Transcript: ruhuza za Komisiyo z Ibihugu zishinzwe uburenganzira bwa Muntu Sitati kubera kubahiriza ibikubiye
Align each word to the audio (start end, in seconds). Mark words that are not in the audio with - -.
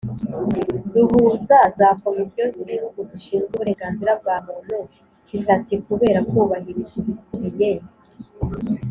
ruhuza 0.93 1.57
za 1.77 1.89
Komisiyo 2.03 2.43
z 2.53 2.55
Ibihugu 2.63 2.99
zishinzwe 3.09 3.51
uburenganzira 3.55 4.11
bwa 4.21 4.35
Muntu 4.45 4.77
Sitati 5.25 5.73
kubera 5.87 6.19
kubahiriza 6.29 6.95
ibikubiye 7.01 7.81